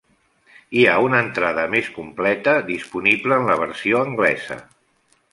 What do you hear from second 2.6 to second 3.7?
disponible en la